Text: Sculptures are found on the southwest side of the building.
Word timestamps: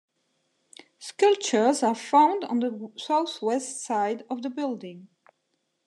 Sculptures 0.97 1.83
are 1.83 1.93
found 1.93 2.43
on 2.45 2.59
the 2.59 2.91
southwest 2.97 3.83
side 3.83 4.23
of 4.31 4.41
the 4.41 4.49
building. 4.49 5.09